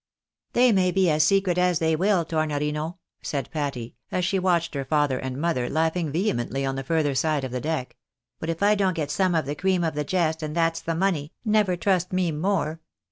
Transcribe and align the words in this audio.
"They 0.53 0.71
may 0.71 0.89
be 0.89 1.11
as 1.11 1.23
secret 1.23 1.59
as 1.59 1.77
they 1.77 1.95
will, 1.95 2.25
Tornorino," 2.25 2.97
said 3.21 3.51
Patty, 3.51 3.93
as 4.11 4.25
she 4.25 4.39
watched 4.39 4.73
her 4.73 4.83
father 4.83 5.19
and 5.19 5.39
mother 5.39 5.69
laughing 5.69 6.11
vehemently 6.11 6.65
on 6.65 6.75
the 6.75 6.83
further 6.83 7.13
side 7.13 7.43
of 7.43 7.51
the 7.51 7.61
deck;" 7.61 7.95
but 8.39 8.49
if 8.49 8.63
I 8.63 8.73
don't 8.73 8.95
get 8.95 9.11
some 9.11 9.35
of 9.35 9.45
the 9.45 9.53
cream 9.53 9.83
of 9.83 9.93
the 9.93 10.03
jest, 10.03 10.41
and 10.41 10.55
that's 10.55 10.79
the 10.81 10.95
money, 10.95 11.33
never 11.45 11.77
trust 11.77 12.11
me 12.13 12.31
more? 12.31 12.81